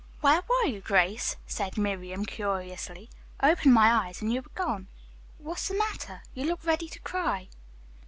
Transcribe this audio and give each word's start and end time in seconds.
"Where 0.21 0.41
were 0.49 0.65
you, 0.65 0.81
Grace?" 0.81 1.35
said 1.45 1.77
Miriam 1.77 2.25
curiously. 2.25 3.11
"I 3.39 3.51
opened 3.51 3.75
my 3.75 3.93
eyes 4.07 4.19
and 4.19 4.33
you 4.33 4.41
were 4.41 4.49
gone. 4.55 4.87
What's 5.37 5.67
the 5.67 5.75
matter? 5.77 6.23
You 6.33 6.45
look 6.45 6.65
ready 6.65 6.89
to 6.89 6.99
cry." 7.01 7.49